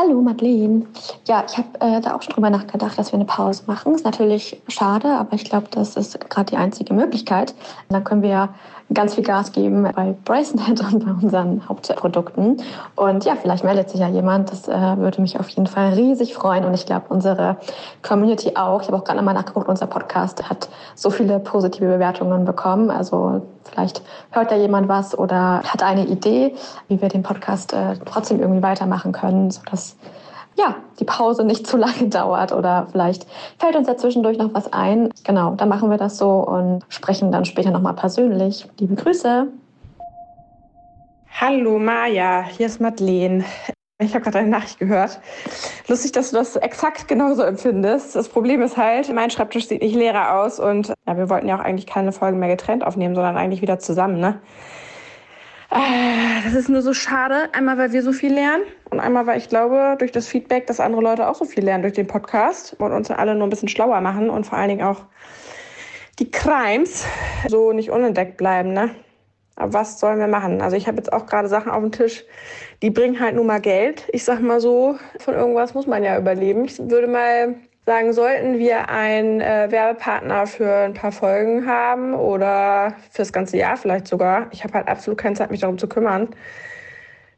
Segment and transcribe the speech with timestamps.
[0.00, 0.86] Hallo Madeleine.
[1.26, 3.96] Ja, ich habe äh, da auch schon drüber nachgedacht, dass wir eine Pause machen.
[3.96, 7.52] Ist natürlich schade, aber ich glaube, das ist gerade die einzige Möglichkeit.
[7.88, 8.48] Dann können wir ja
[8.94, 12.62] ganz viel Gas geben bei Bracenet und bei unseren Hauptprodukten.
[12.94, 14.52] Und ja, vielleicht meldet sich ja jemand.
[14.52, 16.64] Das äh, würde mich auf jeden Fall riesig freuen.
[16.64, 17.56] Und ich glaube, unsere
[18.06, 18.82] Community auch.
[18.82, 22.92] Ich habe auch gerade mal nachgeguckt, unser Podcast hat so viele positive Bewertungen bekommen.
[22.92, 26.54] Also vielleicht hört da jemand was oder hat eine Idee,
[26.88, 29.96] wie wir den Podcast äh, trotzdem irgendwie weitermachen können, sodass
[30.58, 33.26] ja, die Pause nicht zu lange dauert oder vielleicht
[33.58, 35.10] fällt uns ja zwischendurch noch was ein.
[35.24, 38.66] Genau, dann machen wir das so und sprechen dann später nochmal persönlich.
[38.78, 39.46] Liebe Grüße.
[41.40, 43.44] Hallo Maja, hier ist Madeleine.
[44.00, 45.20] Ich habe gerade deine Nachricht gehört.
[45.88, 48.14] Lustig, dass du das exakt genauso empfindest.
[48.14, 51.56] Das Problem ist halt, mein Schreibtisch sieht nicht leerer aus und ja, wir wollten ja
[51.56, 54.40] auch eigentlich keine Folgen mehr getrennt aufnehmen, sondern eigentlich wieder zusammen, ne?
[56.44, 57.48] Das ist nur so schade.
[57.52, 60.78] Einmal, weil wir so viel lernen und einmal, weil ich glaube, durch das Feedback, dass
[60.80, 63.68] andere Leute auch so viel lernen durch den Podcast und uns alle nur ein bisschen
[63.68, 65.02] schlauer machen und vor allen Dingen auch
[66.20, 67.04] die Crimes
[67.48, 68.94] so nicht unentdeckt bleiben, ne?
[69.58, 70.62] Aber was sollen wir machen?
[70.62, 72.24] Also ich habe jetzt auch gerade Sachen auf dem Tisch,
[72.80, 74.08] die bringen halt nur mal Geld.
[74.12, 76.64] Ich sag mal so, von irgendwas muss man ja überleben.
[76.64, 82.94] Ich würde mal sagen, sollten wir einen äh, Werbepartner für ein paar Folgen haben oder
[83.10, 84.46] fürs ganze Jahr vielleicht sogar.
[84.52, 86.28] Ich habe halt absolut keine Zeit, mich darum zu kümmern,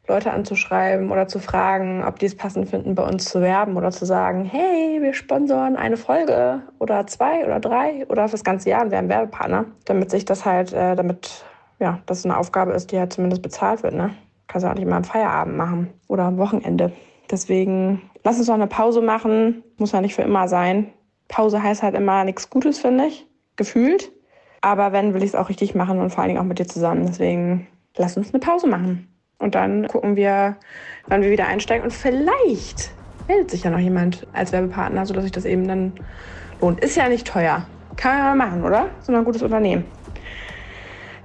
[0.07, 3.89] Leute anzuschreiben oder zu fragen, ob die es passend finden, bei uns zu werben oder
[3.89, 8.83] zu sagen, hey, wir sponsoren eine Folge oder zwei oder drei oder fürs ganze Jahr
[8.83, 11.45] und wir haben Werbepartner, damit sich das halt, äh, damit
[11.81, 13.95] ja, das eine Aufgabe ist, die halt zumindest bezahlt wird.
[13.95, 14.11] Ne?
[14.47, 16.93] Kannst du auch nicht immer am Feierabend machen oder am Wochenende.
[17.29, 19.63] Deswegen lass uns noch eine Pause machen.
[19.77, 20.93] Muss ja nicht für immer sein.
[21.27, 23.25] Pause heißt halt immer nichts Gutes, finde ich.
[23.55, 24.11] Gefühlt.
[24.61, 26.67] Aber wenn, will ich es auch richtig machen und vor allen Dingen auch mit dir
[26.67, 27.05] zusammen.
[27.07, 29.07] Deswegen lass uns eine Pause machen.
[29.39, 30.57] Und dann gucken wir,
[31.07, 31.83] wann wir wieder einsteigen.
[31.83, 32.91] Und vielleicht
[33.27, 35.93] meldet sich ja noch jemand als Werbepartner, sodass sich das eben dann
[36.59, 36.79] lohnt.
[36.81, 37.65] Ist ja nicht teuer.
[37.95, 38.89] Kann man ja mal machen, oder?
[39.01, 39.85] So ein gutes Unternehmen.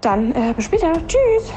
[0.06, 0.92] Dann äh, bis später.
[1.08, 1.52] Tschüss.